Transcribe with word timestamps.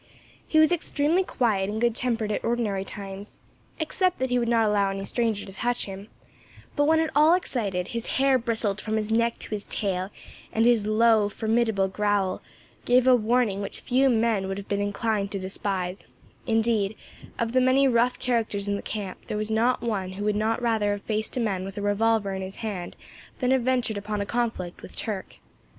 He 0.47 0.57
was 0.57 0.71
extremely 0.71 1.23
quiet 1.23 1.69
and 1.69 1.79
good 1.79 1.93
tempered 1.93 2.31
at 2.31 2.43
ordinary 2.43 2.83
times, 2.83 3.39
except 3.79 4.17
that 4.17 4.31
he 4.31 4.39
would 4.39 4.49
not 4.49 4.65
allow 4.65 4.89
any 4.89 5.05
stranger 5.05 5.45
to 5.45 5.53
touch 5.53 5.85
him; 5.85 6.07
but 6.75 6.85
when 6.85 6.99
at 6.99 7.11
all 7.15 7.35
excited, 7.35 7.89
his 7.89 8.15
hair 8.17 8.39
bristled 8.39 8.81
from 8.81 8.95
his 8.95 9.11
neck 9.11 9.37
to 9.37 9.51
his 9.51 9.67
tail, 9.67 10.09
and 10.51 10.65
his 10.65 10.87
low, 10.87 11.29
formidable 11.29 11.87
growl, 11.87 12.41
gave 12.83 13.05
a 13.05 13.15
warning 13.15 13.61
which 13.61 13.81
few 13.81 14.09
men 14.09 14.47
would 14.47 14.57
have 14.57 14.67
been 14.67 14.81
inclined 14.81 15.29
to 15.29 15.37
despise, 15.37 16.07
indeed, 16.47 16.95
of 17.37 17.51
the 17.51 17.61
many 17.61 17.87
rough 17.87 18.17
characters 18.17 18.67
in 18.67 18.77
the 18.77 18.81
camp, 18.81 19.19
there 19.27 19.37
was 19.37 19.51
not 19.51 19.83
one 19.83 20.13
who 20.13 20.25
would 20.25 20.35
not 20.35 20.59
rather 20.63 20.93
have 20.93 21.03
faced 21.03 21.37
a 21.37 21.39
man 21.39 21.63
with 21.63 21.77
a 21.77 21.81
revolver 21.83 22.33
in 22.33 22.41
his 22.41 22.55
hand 22.65 22.95
than 23.37 23.51
have 23.51 23.61
ventured 23.61 23.99
upon 23.99 24.19
a 24.19 24.25
conflict 24.25 24.81
with 24.81 24.95
Turk. 24.95 25.37